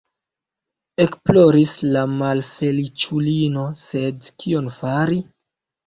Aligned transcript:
Ekploris 1.05 1.75
la 1.97 2.03
malfeliĉulino, 2.15 3.71
sed 3.87 4.35
kion 4.41 4.77
fari? 4.83 5.25